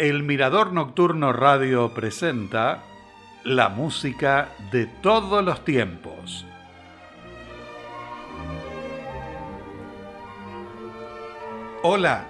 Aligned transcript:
El 0.00 0.22
Mirador 0.22 0.72
Nocturno 0.72 1.30
Radio 1.30 1.92
presenta 1.92 2.82
la 3.44 3.68
música 3.68 4.48
de 4.72 4.86
todos 4.86 5.44
los 5.44 5.62
tiempos. 5.62 6.46
Hola, 11.82 12.28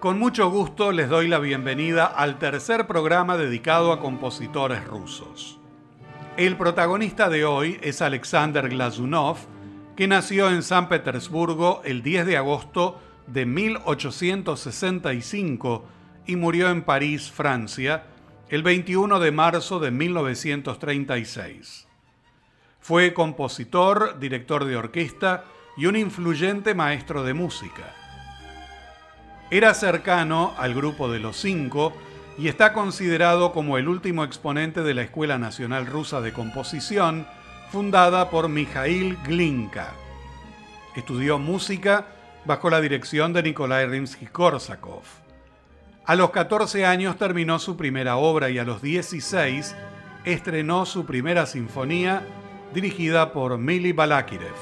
con 0.00 0.18
mucho 0.18 0.48
gusto 0.48 0.90
les 0.90 1.10
doy 1.10 1.28
la 1.28 1.38
bienvenida 1.38 2.06
al 2.06 2.38
tercer 2.38 2.86
programa 2.86 3.36
dedicado 3.36 3.92
a 3.92 4.00
compositores 4.00 4.82
rusos. 4.86 5.58
El 6.38 6.56
protagonista 6.56 7.28
de 7.28 7.44
hoy 7.44 7.78
es 7.82 8.00
Alexander 8.00 8.70
Glazunov, 8.70 9.36
que 9.96 10.08
nació 10.08 10.48
en 10.48 10.62
San 10.62 10.88
Petersburgo 10.88 11.82
el 11.84 12.02
10 12.02 12.24
de 12.24 12.38
agosto 12.38 12.98
de 13.26 13.44
1865 13.44 15.84
y 16.26 16.36
murió 16.36 16.70
en 16.70 16.82
París, 16.82 17.30
Francia, 17.30 18.04
el 18.48 18.62
21 18.62 19.18
de 19.18 19.32
marzo 19.32 19.80
de 19.80 19.90
1936. 19.90 21.88
Fue 22.80 23.14
compositor, 23.14 24.18
director 24.18 24.64
de 24.64 24.76
orquesta 24.76 25.44
y 25.76 25.86
un 25.86 25.96
influyente 25.96 26.74
maestro 26.74 27.24
de 27.24 27.34
música. 27.34 27.94
Era 29.50 29.74
cercano 29.74 30.54
al 30.58 30.74
grupo 30.74 31.10
de 31.10 31.18
los 31.18 31.36
cinco 31.36 31.92
y 32.38 32.48
está 32.48 32.72
considerado 32.72 33.52
como 33.52 33.78
el 33.78 33.88
último 33.88 34.24
exponente 34.24 34.82
de 34.82 34.94
la 34.94 35.02
Escuela 35.02 35.38
Nacional 35.38 35.86
Rusa 35.86 36.20
de 36.20 36.32
Composición, 36.32 37.26
fundada 37.70 38.30
por 38.30 38.48
Mikhail 38.48 39.16
Glinka. 39.24 39.92
Estudió 40.96 41.38
música 41.38 42.06
bajo 42.44 42.68
la 42.68 42.80
dirección 42.80 43.32
de 43.32 43.42
Nikolai 43.42 43.86
Rimsky-Korsakov. 43.86 45.21
A 46.04 46.16
los 46.16 46.30
14 46.30 46.84
años 46.84 47.16
terminó 47.16 47.60
su 47.60 47.76
primera 47.76 48.16
obra 48.16 48.50
y 48.50 48.58
a 48.58 48.64
los 48.64 48.82
16 48.82 49.76
estrenó 50.24 50.84
su 50.84 51.06
primera 51.06 51.46
sinfonía 51.46 52.26
dirigida 52.74 53.32
por 53.32 53.56
Mili 53.56 53.92
Balakirev. 53.92 54.54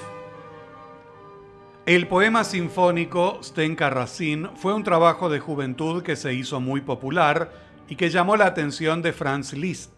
El 1.86 2.08
poema 2.08 2.44
sinfónico 2.44 3.40
Stenka 3.42 3.88
Racine 3.88 4.50
fue 4.54 4.74
un 4.74 4.84
trabajo 4.84 5.30
de 5.30 5.40
juventud 5.40 6.02
que 6.02 6.14
se 6.14 6.34
hizo 6.34 6.60
muy 6.60 6.82
popular 6.82 7.50
y 7.88 7.96
que 7.96 8.10
llamó 8.10 8.36
la 8.36 8.44
atención 8.44 9.00
de 9.00 9.14
Franz 9.14 9.54
Liszt. 9.54 9.92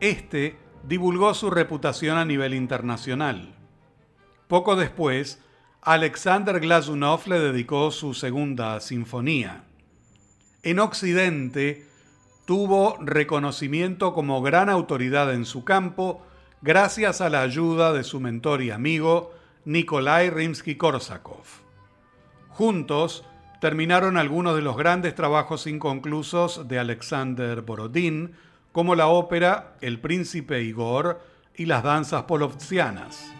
Este 0.00 0.56
divulgó 0.82 1.34
su 1.34 1.50
reputación 1.50 2.16
a 2.16 2.24
nivel 2.24 2.54
internacional. 2.54 3.54
Poco 4.48 4.76
después, 4.76 5.42
Alexander 5.82 6.58
Glazunov 6.58 7.28
le 7.28 7.38
dedicó 7.38 7.90
su 7.90 8.14
segunda 8.14 8.80
sinfonía 8.80 9.66
en 10.66 10.80
Occidente 10.80 11.86
tuvo 12.44 12.96
reconocimiento 13.00 14.12
como 14.12 14.42
gran 14.42 14.68
autoridad 14.68 15.32
en 15.32 15.44
su 15.44 15.62
campo 15.62 16.26
gracias 16.60 17.20
a 17.20 17.30
la 17.30 17.42
ayuda 17.42 17.92
de 17.92 18.02
su 18.02 18.18
mentor 18.18 18.62
y 18.62 18.72
amigo 18.72 19.32
Nikolai 19.64 20.28
Rimsky-Korsakov. 20.28 21.44
Juntos 22.48 23.24
terminaron 23.60 24.16
algunos 24.16 24.56
de 24.56 24.62
los 24.62 24.76
grandes 24.76 25.14
trabajos 25.14 25.68
inconclusos 25.68 26.66
de 26.66 26.80
Alexander 26.80 27.62
Borodín, 27.62 28.32
como 28.72 28.96
la 28.96 29.06
ópera 29.06 29.76
El 29.80 30.00
príncipe 30.00 30.62
Igor 30.64 31.20
y 31.54 31.66
las 31.66 31.84
danzas 31.84 32.24
polovtsianas. 32.24 33.32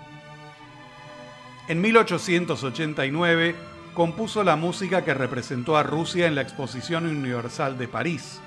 En 1.67 1.81
1889, 1.81 3.76
compuso 3.97 4.45
la 4.45 4.55
música 4.57 5.05
que 5.05 5.15
representó 5.15 5.79
a 5.79 5.83
Rusia 5.83 6.27
en 6.27 6.35
la 6.35 6.43
Exposición 6.43 7.07
Universal 7.07 7.79
de 7.79 7.89
París. 7.89 8.43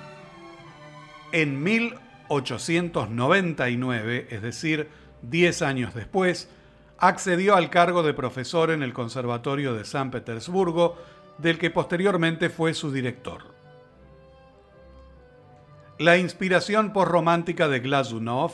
En 1.31 1.63
1899, 1.63 4.27
es 4.29 4.43
decir, 4.43 4.89
10 5.23 5.63
años 5.63 5.95
después, 5.95 6.51
accedió 6.99 7.55
al 7.55 7.71
cargo 7.71 8.03
de 8.03 8.13
profesor 8.13 8.69
en 8.69 8.83
el 8.83 8.93
Conservatorio 8.93 9.73
de 9.73 9.85
San 9.85 10.11
Petersburgo, 10.11 10.99
del 11.39 11.57
que 11.57 11.71
posteriormente 11.71 12.51
fue 12.51 12.75
su 12.75 12.91
director. 12.91 13.55
La 15.97 16.17
inspiración 16.17 16.93
postromántica 16.93 17.67
de 17.67 17.79
Glazunov 17.79 18.51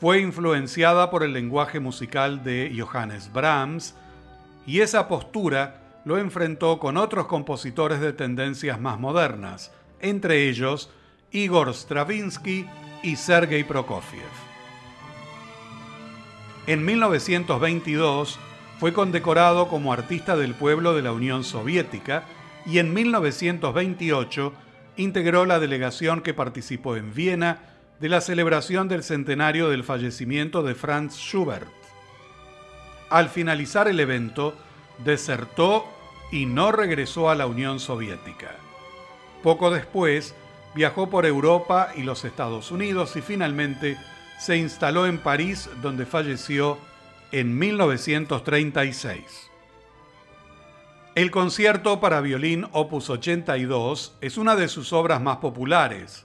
fue 0.00 0.20
influenciada 0.20 1.10
por 1.10 1.22
el 1.22 1.34
lenguaje 1.34 1.80
musical 1.80 2.42
de 2.42 2.74
Johannes 2.74 3.30
Brahms, 3.30 3.94
y 4.66 4.80
esa 4.80 5.06
postura 5.06 5.80
lo 6.04 6.18
enfrentó 6.18 6.78
con 6.78 6.96
otros 6.96 7.26
compositores 7.26 8.00
de 8.00 8.12
tendencias 8.12 8.80
más 8.80 8.98
modernas, 8.98 9.72
entre 10.00 10.48
ellos 10.48 10.90
Igor 11.30 11.74
Stravinsky 11.74 12.66
y 13.02 13.16
Sergei 13.16 13.64
Prokofiev. 13.64 14.22
En 16.66 16.84
1922 16.84 18.38
fue 18.78 18.92
condecorado 18.92 19.68
como 19.68 19.92
artista 19.92 20.36
del 20.36 20.54
pueblo 20.54 20.94
de 20.94 21.02
la 21.02 21.12
Unión 21.12 21.44
Soviética 21.44 22.24
y 22.66 22.78
en 22.78 22.94
1928 22.94 24.52
integró 24.96 25.46
la 25.46 25.58
delegación 25.58 26.20
que 26.20 26.34
participó 26.34 26.96
en 26.96 27.14
Viena 27.14 27.60
de 28.00 28.08
la 28.08 28.20
celebración 28.20 28.88
del 28.88 29.02
centenario 29.02 29.68
del 29.68 29.84
fallecimiento 29.84 30.62
de 30.62 30.74
Franz 30.74 31.16
Schubert. 31.16 31.68
Al 33.10 33.28
finalizar 33.28 33.88
el 33.88 34.00
evento, 34.00 34.54
desertó 35.04 35.86
y 36.30 36.46
no 36.46 36.72
regresó 36.72 37.30
a 37.30 37.34
la 37.34 37.46
Unión 37.46 37.80
Soviética. 37.80 38.56
Poco 39.42 39.70
después, 39.70 40.34
viajó 40.74 41.10
por 41.10 41.26
Europa 41.26 41.92
y 41.96 42.02
los 42.02 42.24
Estados 42.24 42.70
Unidos 42.70 43.16
y 43.16 43.22
finalmente 43.22 43.96
se 44.38 44.56
instaló 44.56 45.06
en 45.06 45.18
París 45.18 45.68
donde 45.82 46.06
falleció 46.06 46.78
en 47.32 47.58
1936. 47.58 49.50
El 51.16 51.30
concierto 51.30 52.00
para 52.00 52.20
violín 52.20 52.68
Opus 52.72 53.10
82 53.10 54.16
es 54.20 54.38
una 54.38 54.54
de 54.56 54.68
sus 54.68 54.92
obras 54.92 55.20
más 55.20 55.38
populares. 55.38 56.24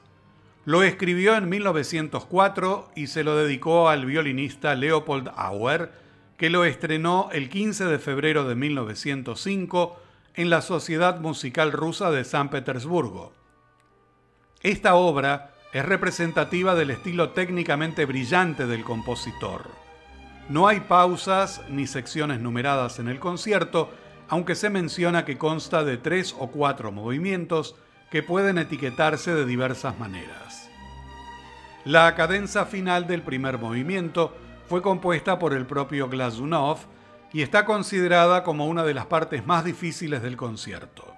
Lo 0.64 0.84
escribió 0.84 1.36
en 1.36 1.50
1904 1.50 2.92
y 2.96 3.08
se 3.08 3.24
lo 3.24 3.36
dedicó 3.36 3.90
al 3.90 4.06
violinista 4.06 4.76
Leopold 4.76 5.32
Auer, 5.36 5.92
que 6.38 6.50
lo 6.50 6.66
estrenó 6.66 7.30
el 7.32 7.50
15 7.50 7.86
de 7.86 8.00
febrero 8.00 8.48
de 8.48 8.56
1905 8.56 10.00
en 10.36 10.50
la 10.50 10.62
Sociedad 10.62 11.20
Musical 11.20 11.72
Rusa 11.72 12.12
de 12.12 12.26
San 12.26 12.50
Petersburgo. 12.50 13.34
Esta 14.62 14.96
obra 14.96 15.54
es 15.72 15.86
representativa 15.86 16.76
del 16.76 16.92
estilo 16.92 17.32
técnicamente 17.32 18.06
brillante 18.06 18.68
del 18.68 18.84
compositor. 18.84 19.70
No 20.50 20.68
hay 20.68 20.82
pausas 20.82 21.62
ni 21.70 21.88
secciones 21.88 22.40
numeradas 22.40 23.00
en 23.00 23.08
el 23.08 23.20
concierto, 23.20 23.90
aunque 24.28 24.56
se 24.56 24.70
menciona 24.70 25.26
que 25.26 25.38
consta 25.38 25.84
de 25.84 25.98
tres 25.98 26.36
o 26.38 26.48
cuatro 26.48 26.92
movimientos 26.92 27.76
que 28.12 28.24
pueden 28.24 28.58
etiquetarse 28.58 29.34
de 29.34 29.46
diversas 29.46 29.98
maneras. 29.98 30.70
La 31.84 32.16
cadenza 32.16 32.66
final 32.66 33.08
del 33.08 33.22
primer 33.22 33.58
movimiento 33.58 34.36
fue 34.68 34.82
compuesta 34.82 35.40
por 35.40 35.54
el 35.54 35.66
propio 35.66 36.10
Glazunov 36.10 36.78
y 37.32 37.42
está 37.42 37.66
considerada 37.66 38.44
como 38.44 38.68
una 38.68 38.84
de 38.84 38.94
las 38.94 39.06
partes 39.06 39.46
más 39.46 39.66
difíciles 39.66 40.22
del 40.22 40.38
concierto. 40.38 41.14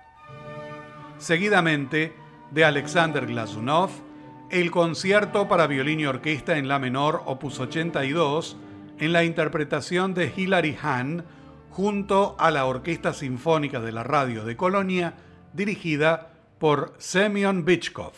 Seguidamente, 1.18 2.16
de 2.52 2.66
Alexander 2.66 3.26
Glazunov, 3.26 3.90
el 4.50 4.72
concierto 4.72 5.48
para 5.48 5.68
violín 5.68 6.00
y 6.00 6.06
orquesta 6.06 6.58
en 6.58 6.68
la 6.68 6.80
menor 6.80 7.24
opus 7.26 7.60
82 7.60 8.58
en 9.00 9.14
la 9.14 9.24
interpretación 9.24 10.14
de 10.14 10.32
Hilary 10.36 10.78
Hahn 10.82 11.26
junto 11.70 12.36
a 12.40 12.50
la 12.50 12.66
Orquesta 12.66 13.14
Sinfónica 13.14 13.80
de 13.80 13.92
la 13.92 14.04
Radio 14.04 14.46
de 14.46 14.56
Colonia 14.56 15.16
dirigida 15.54 16.32
por 16.60 16.94
Semyon 16.98 17.66
Bichkov. 17.66 18.14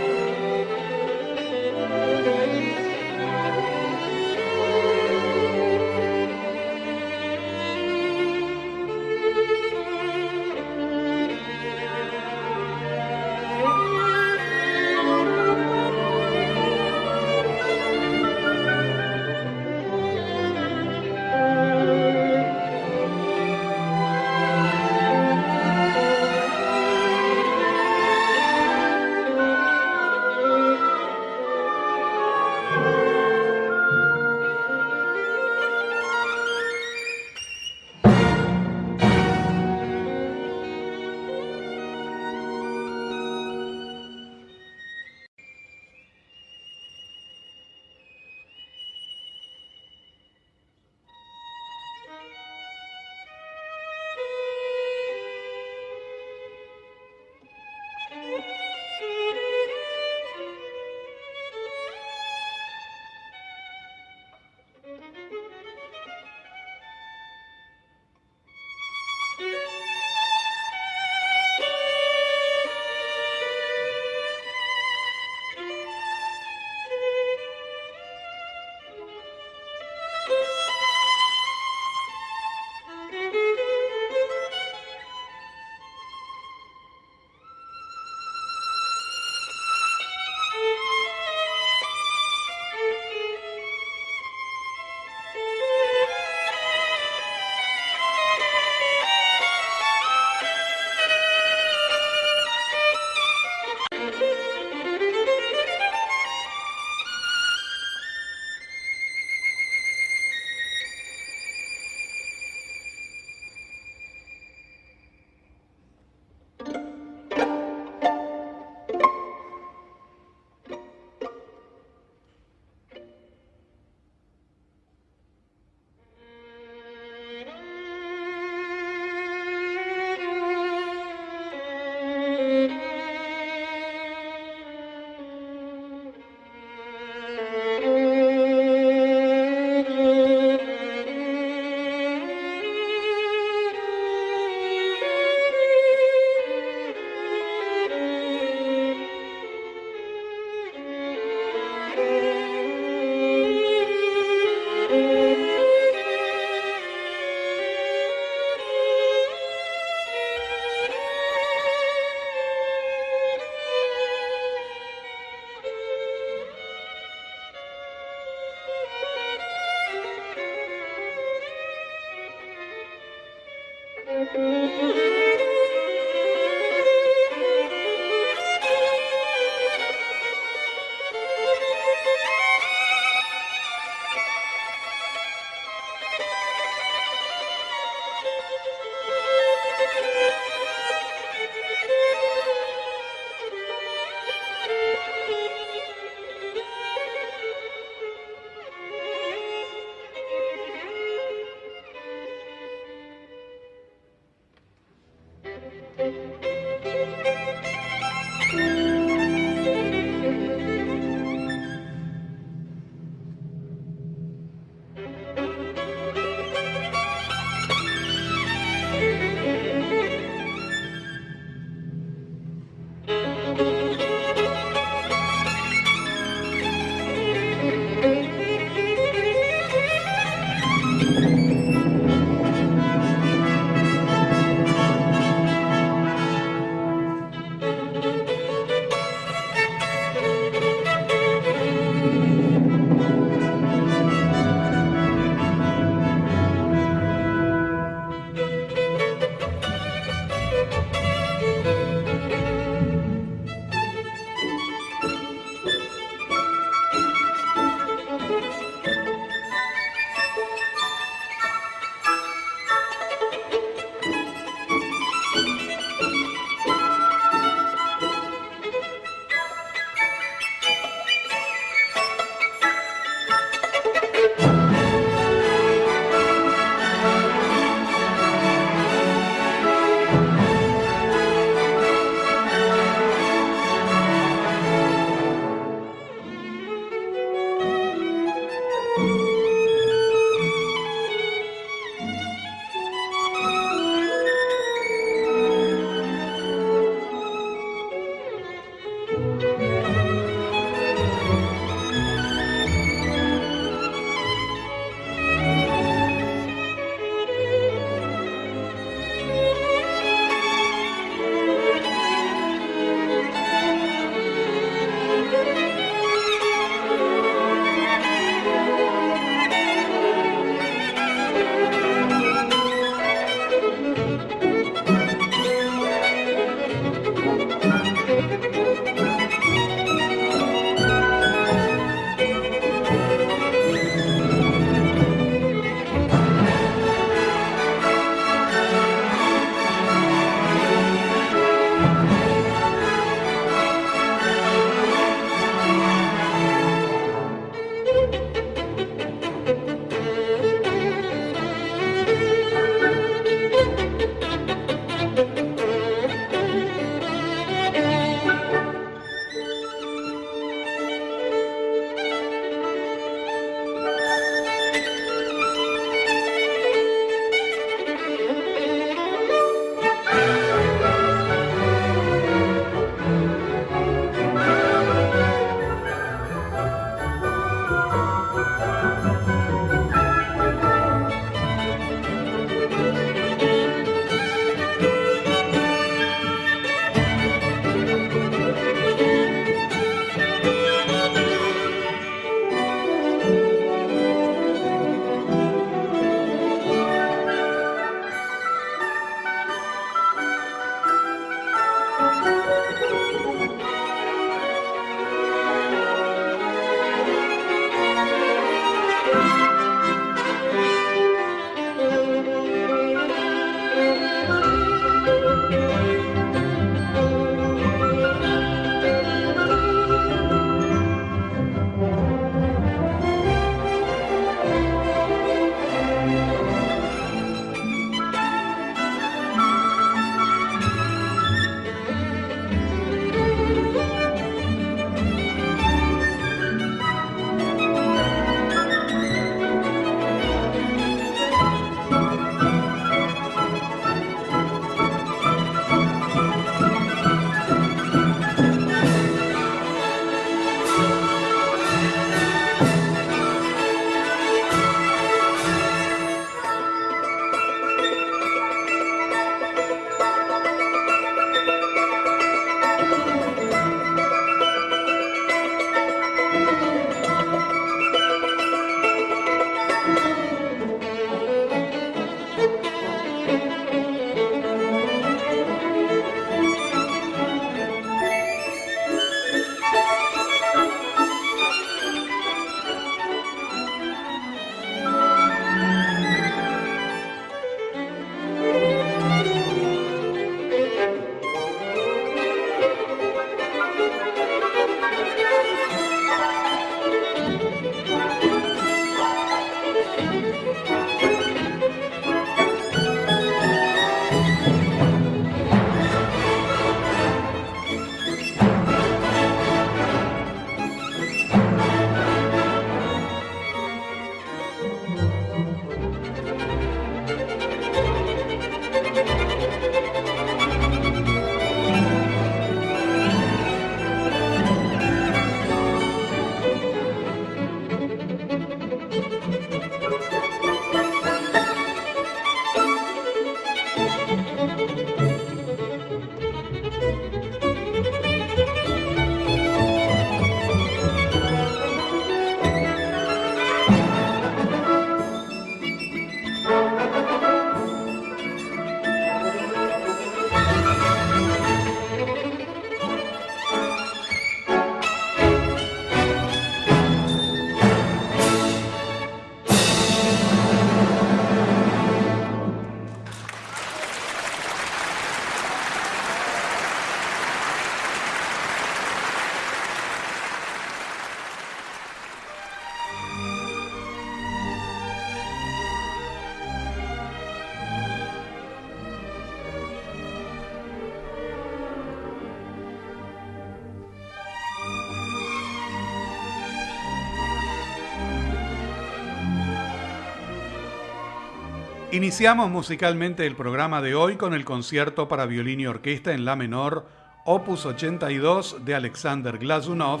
Iniciamos 591.94 592.50
musicalmente 592.50 593.24
el 593.24 593.36
programa 593.36 593.80
de 593.80 593.94
hoy 593.94 594.16
con 594.16 594.34
el 594.34 594.44
concierto 594.44 595.06
para 595.06 595.26
violín 595.26 595.60
y 595.60 595.68
orquesta 595.68 596.12
en 596.12 596.24
la 596.24 596.34
menor, 596.34 596.88
opus 597.24 597.66
82 597.66 598.64
de 598.64 598.74
Alexander 598.74 599.38
Glazunov, 599.38 600.00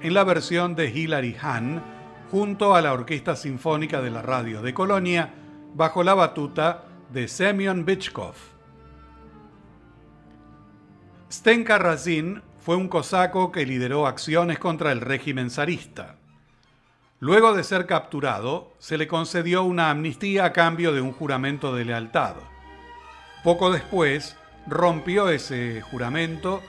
en 0.00 0.14
la 0.14 0.24
versión 0.24 0.74
de 0.74 0.88
Hilary 0.88 1.36
Hahn, 1.38 1.82
junto 2.30 2.74
a 2.74 2.80
la 2.80 2.94
Orquesta 2.94 3.36
Sinfónica 3.36 4.00
de 4.00 4.10
la 4.10 4.22
Radio 4.22 4.62
de 4.62 4.72
Colonia, 4.72 5.34
bajo 5.74 6.02
la 6.02 6.14
batuta 6.14 6.84
de 7.12 7.28
Semyon 7.28 7.84
Bichkov. 7.84 8.36
Stenka 11.30 11.76
Razin 11.76 12.40
fue 12.60 12.76
un 12.76 12.88
cosaco 12.88 13.52
que 13.52 13.66
lideró 13.66 14.06
acciones 14.06 14.58
contra 14.58 14.90
el 14.90 15.02
régimen 15.02 15.50
zarista. 15.50 16.15
Luego 17.18 17.54
de 17.54 17.64
ser 17.64 17.86
capturado, 17.86 18.74
se 18.78 18.98
le 18.98 19.08
concedió 19.08 19.62
una 19.62 19.88
amnistía 19.88 20.44
a 20.44 20.52
cambio 20.52 20.92
de 20.92 21.00
un 21.00 21.12
juramento 21.12 21.74
de 21.74 21.86
lealtad. 21.86 22.36
Poco 23.42 23.70
después, 23.70 24.36
rompió 24.66 25.30
ese 25.30 25.80
juramento 25.80 26.62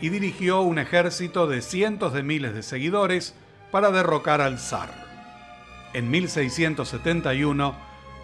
y 0.00 0.10
dirigió 0.10 0.60
un 0.60 0.78
ejército 0.78 1.46
de 1.46 1.62
cientos 1.62 2.12
de 2.12 2.22
miles 2.22 2.54
de 2.54 2.62
seguidores 2.62 3.34
para 3.70 3.90
derrocar 3.90 4.42
al 4.42 4.58
zar. 4.58 4.90
En 5.94 6.10
1671 6.10 7.74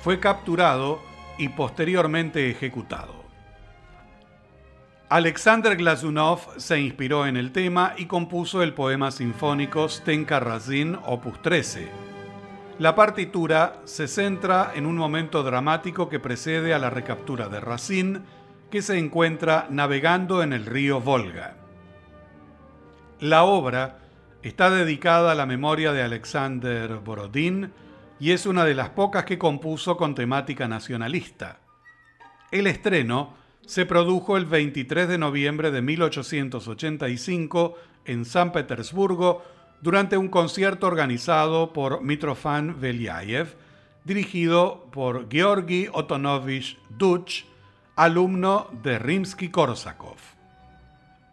fue 0.03 0.21
capturado 0.21 1.01
y 1.39 1.49
posteriormente 1.49 2.51
ejecutado. 2.51 3.20
Alexander 5.13 5.77
Glazunov 5.77 6.39
se 6.57 6.79
inspiró 6.79 7.27
en 7.27 7.37
el 7.37 7.51
tema 7.51 7.95
y 7.97 8.07
compuso 8.07 8.63
el 8.63 8.75
poema 8.75 9.11
sinfónico 9.11 9.89
Stenka 9.89 10.39
Razin 10.39 10.97
Opus 11.05 11.43
13. 11.43 11.89
La 12.79 12.95
partitura 12.95 13.81
se 13.87 14.07
centra 14.07 14.71
en 14.73 14.87
un 14.87 14.97
momento 14.97 15.43
dramático 15.43 16.09
que 16.09 16.21
precede 16.21 16.75
a 16.75 16.79
la 16.79 16.91
recaptura 16.91 17.49
de 17.49 17.59
Razin, 17.59 18.23
que 18.71 18.83
se 18.83 18.99
encuentra 18.99 19.67
navegando 19.69 20.45
en 20.45 20.53
el 20.53 20.65
río 20.65 21.01
Volga. 21.01 21.57
La 23.19 23.43
obra 23.43 23.99
está 24.45 24.71
dedicada 24.71 25.33
a 25.33 25.35
la 25.35 25.45
memoria 25.45 25.93
de 25.93 26.05
Alexander 26.05 26.99
Borodín 26.99 27.73
y 28.21 28.31
es 28.31 28.47
una 28.47 28.65
de 28.65 28.77
las 28.77 28.91
pocas 28.91 29.25
que 29.25 29.39
compuso 29.39 29.97
con 29.97 30.15
temática 30.15 30.69
nacionalista. 30.69 31.59
El 32.53 32.69
estreno 32.69 33.40
se 33.67 33.87
produjo 33.87 34.37
el 34.37 34.47
23 34.47 35.09
de 35.09 35.19
noviembre 35.19 35.71
de 35.71 35.83
1885 35.83 37.75
en 38.05 38.25
San 38.25 38.53
Petersburgo 38.53 39.43
durante 39.81 40.17
un 40.17 40.29
concierto 40.29 40.87
organizado 40.87 41.73
por 41.73 42.03
Mitrofan 42.03 42.81
Velyayev, 42.81 43.55
dirigido 44.05 44.87
por 44.93 45.31
Georgi 45.31 45.89
Otonovich 45.93 46.79
Duch, 46.89 47.45
alumno 47.97 48.69
de 48.83 48.99
Rimsky-Korsakov. 48.99 50.17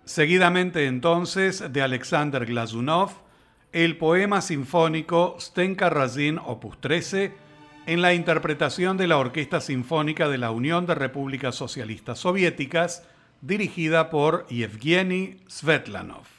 Seguidamente 0.06 0.86
entonces 0.86 1.72
de 1.72 1.82
Alexander 1.82 2.46
Glazunov, 2.46 3.12
el 3.74 3.98
poema 3.98 4.42
sinfónico 4.42 5.36
Stenka 5.40 5.90
Razin 5.90 6.40
Opus 6.40 6.80
13, 6.80 7.47
en 7.88 8.02
la 8.02 8.14
interpretación 8.14 8.98
de 8.98 9.08
la 9.08 9.18
Orquesta 9.18 9.62
Sinfónica 9.62 10.28
de 10.28 10.38
la 10.38 10.52
Unión 10.52 10.86
de 10.86 10.94
Repúblicas 10.94 11.56
Socialistas 11.56 12.20
Soviéticas, 12.20 13.08
dirigida 13.42 14.10
por 14.10 14.46
Yevgeny 14.48 15.38
Svetlanov. 15.48 16.37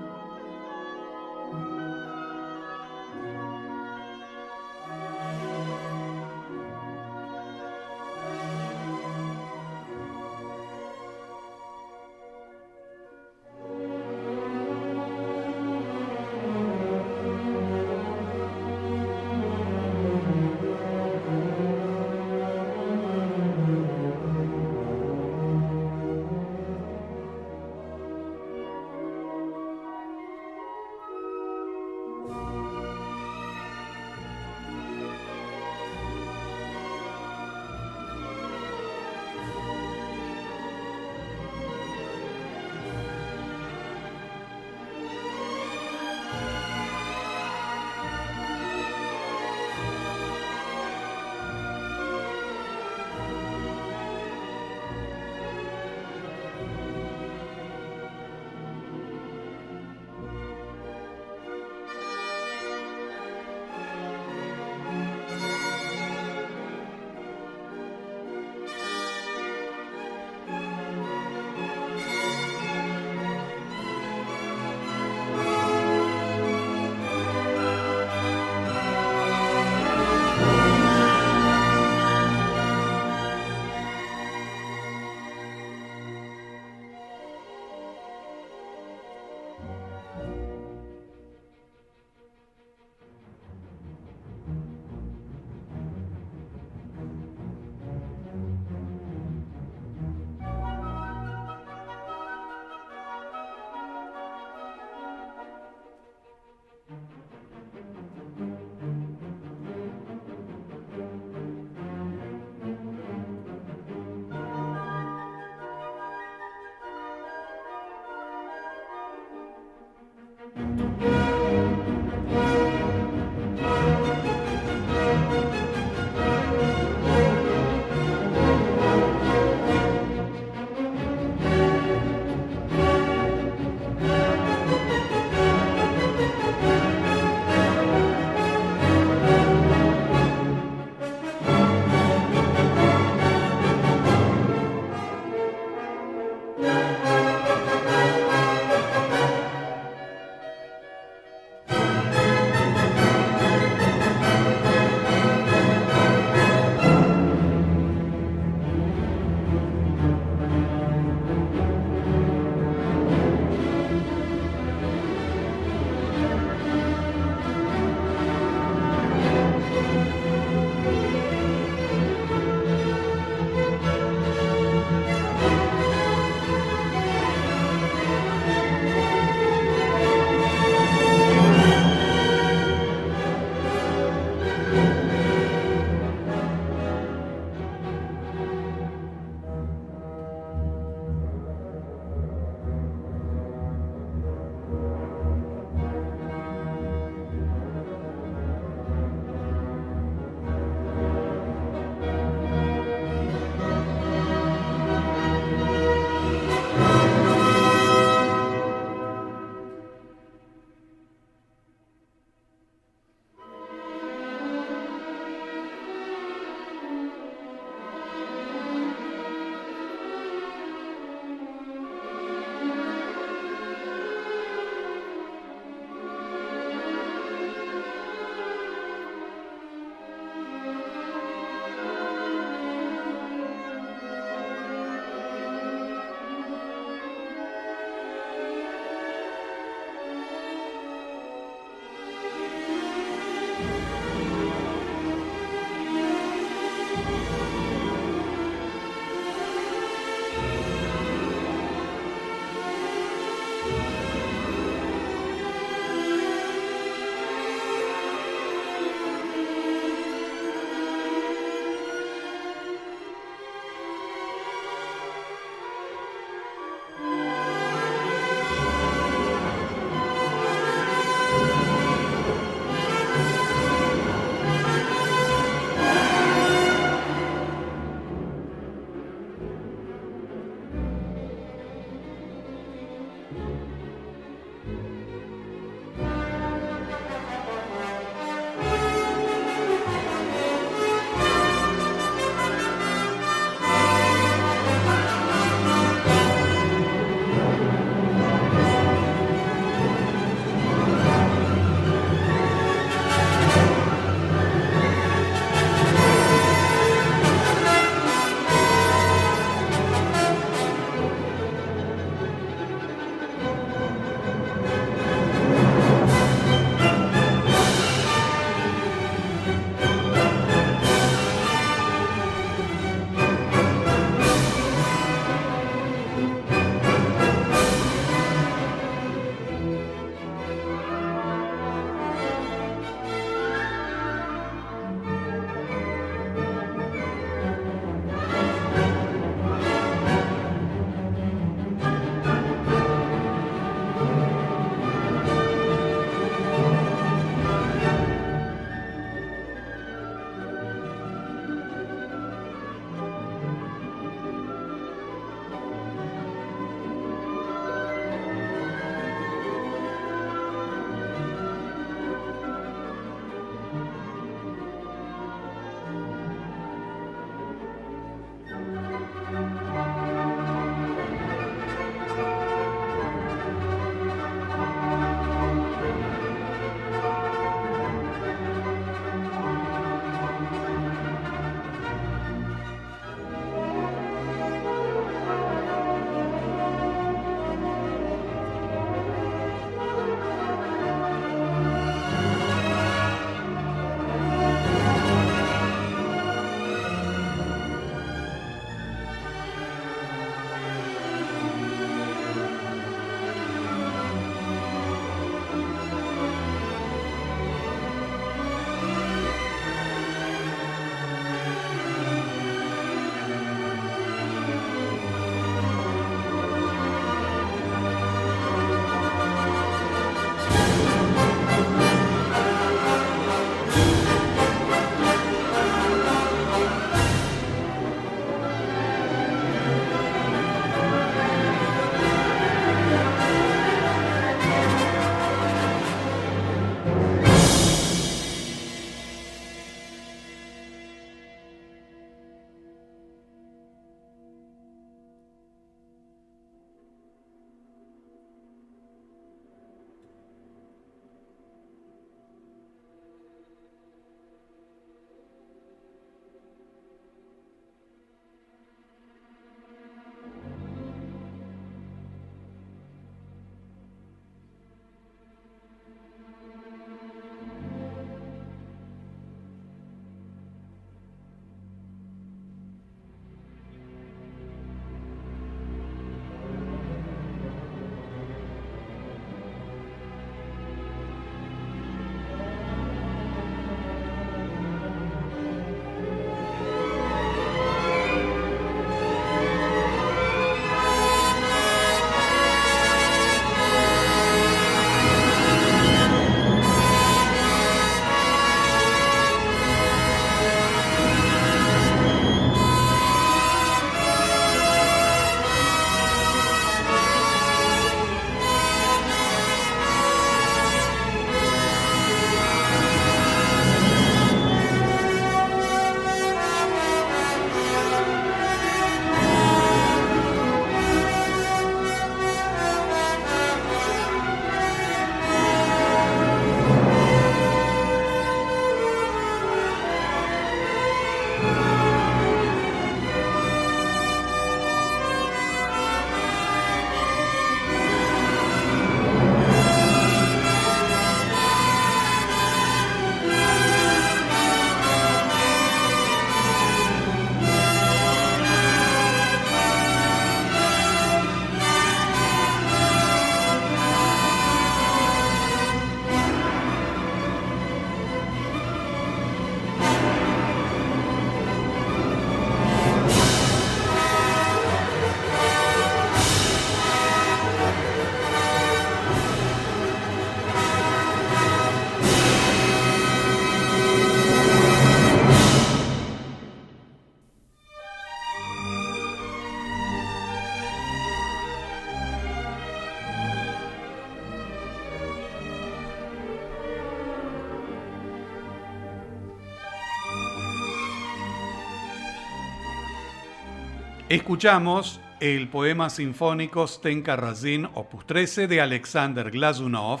Escuchamos 594.08 595.02
el 595.20 595.48
poema 595.48 595.90
sinfónico 595.90 596.66
Stenka 596.66 597.14
Razin 597.14 597.68
Opus 597.74 598.06
13 598.06 598.48
de 598.48 598.62
Alexander 598.62 599.30
Glazunov 599.30 600.00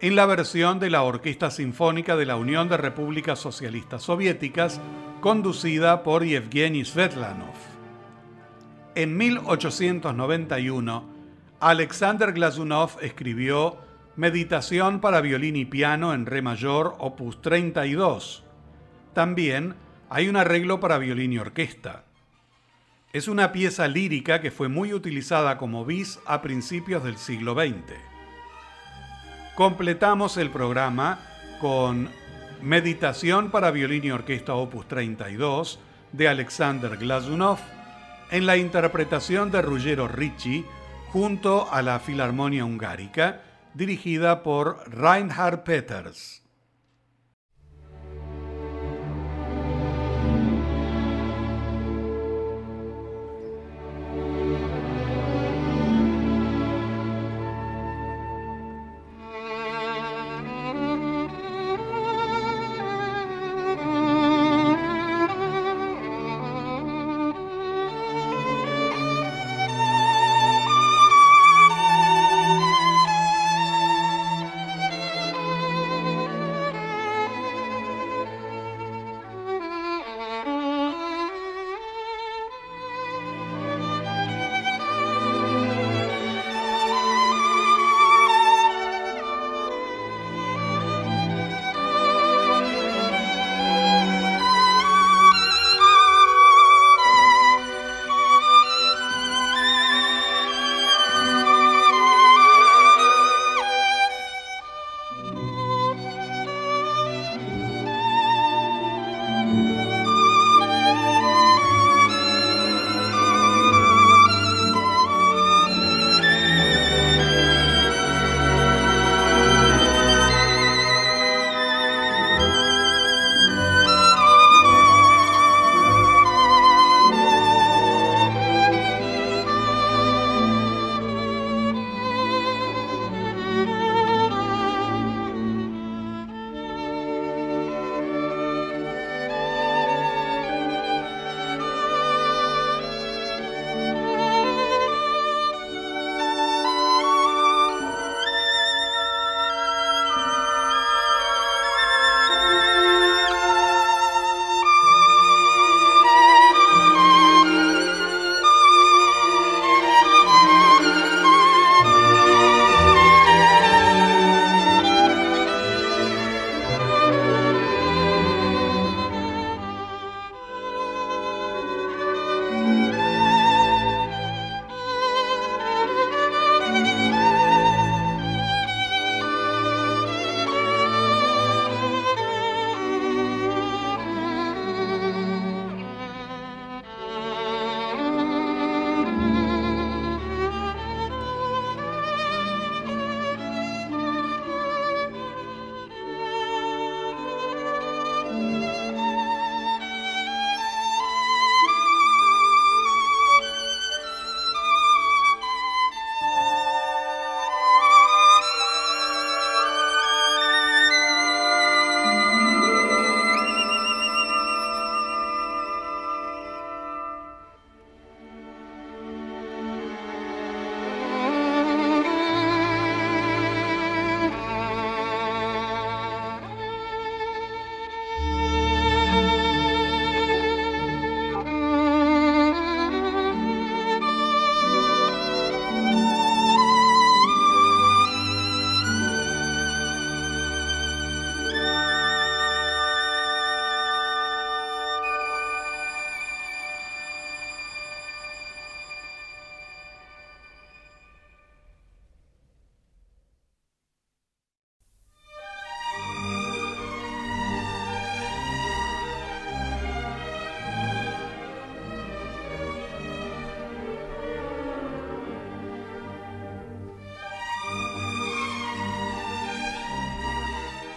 en 0.00 0.16
la 0.16 0.24
versión 0.24 0.80
de 0.80 0.88
la 0.88 1.02
Orquesta 1.02 1.50
Sinfónica 1.50 2.16
de 2.16 2.24
la 2.24 2.36
Unión 2.36 2.70
de 2.70 2.78
Repúblicas 2.78 3.38
Socialistas 3.38 4.04
Soviéticas, 4.04 4.80
conducida 5.20 6.02
por 6.02 6.24
Yevgeny 6.24 6.82
Svetlanov. 6.86 7.52
En 8.94 9.18
1891, 9.18 11.04
Alexander 11.60 12.32
Glazunov 12.32 12.96
escribió 13.02 13.76
Meditación 14.16 14.98
para 15.02 15.20
violín 15.20 15.56
y 15.56 15.66
piano 15.66 16.14
en 16.14 16.24
re 16.24 16.40
mayor, 16.40 16.94
opus 16.98 17.42
32. 17.42 18.44
También 19.12 19.74
hay 20.08 20.30
un 20.30 20.36
arreglo 20.36 20.80
para 20.80 20.96
violín 20.96 21.34
y 21.34 21.38
orquesta. 21.38 22.04
Es 23.12 23.28
una 23.28 23.52
pieza 23.52 23.88
lírica 23.88 24.40
que 24.40 24.50
fue 24.50 24.68
muy 24.68 24.94
utilizada 24.94 25.58
como 25.58 25.84
bis 25.84 26.18
a 26.24 26.40
principios 26.40 27.04
del 27.04 27.18
siglo 27.18 27.52
XX. 27.52 27.92
Completamos 29.54 30.38
el 30.38 30.48
programa 30.48 31.20
con 31.60 32.08
Meditación 32.62 33.50
para 33.50 33.70
violín 33.70 34.04
y 34.04 34.12
orquesta 34.12 34.54
opus 34.54 34.88
32 34.88 35.78
de 36.12 36.28
Alexander 36.28 36.96
Glazunov 36.96 37.58
en 38.30 38.46
la 38.46 38.56
interpretación 38.56 39.50
de 39.50 39.60
Ruggero 39.60 40.08
Ricci 40.08 40.64
junto 41.08 41.70
a 41.70 41.82
la 41.82 41.98
Filarmonia 41.98 42.64
Hungárica 42.64 43.42
dirigida 43.74 44.42
por 44.42 44.90
Reinhard 44.90 45.64
Peters. 45.64 46.41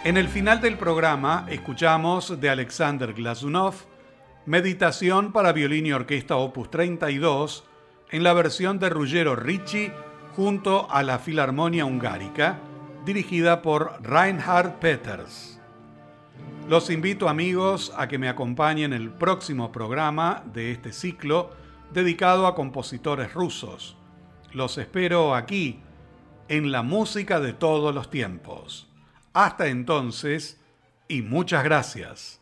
En 0.06 0.16
el 0.16 0.28
final 0.28 0.60
del 0.60 0.78
programa 0.78 1.46
escuchamos 1.48 2.40
de 2.40 2.48
Alexander 2.48 3.12
Glazunov 3.12 3.74
Meditación 4.44 5.32
para 5.32 5.52
violín 5.52 5.84
y 5.84 5.92
orquesta 5.92 6.36
opus 6.36 6.70
32 6.70 7.64
en 8.12 8.22
la 8.22 8.32
versión 8.32 8.78
de 8.78 8.88
Ruggero 8.88 9.34
Ricci 9.34 9.90
junto 10.36 10.88
a 10.92 11.02
la 11.02 11.18
Filarmonia 11.18 11.84
Hungárica 11.86 12.60
dirigida 13.04 13.62
por 13.62 13.98
Reinhard 14.00 14.74
Peters. 14.74 15.60
Los 16.68 16.88
invito 16.88 17.28
amigos 17.28 17.92
a 17.96 18.06
que 18.06 18.18
me 18.18 18.28
acompañen 18.28 18.92
el 18.92 19.10
próximo 19.10 19.72
programa 19.72 20.44
de 20.54 20.70
este 20.70 20.92
ciclo 20.92 21.50
dedicado 21.92 22.46
a 22.46 22.54
compositores 22.54 23.34
rusos. 23.34 23.96
Los 24.52 24.78
espero 24.78 25.34
aquí, 25.34 25.80
en 26.46 26.70
la 26.70 26.82
música 26.82 27.40
de 27.40 27.54
todos 27.54 27.92
los 27.92 28.08
tiempos. 28.08 28.85
Hasta 29.36 29.66
entonces, 29.66 30.58
y 31.08 31.20
muchas 31.20 31.62
gracias. 31.62 32.40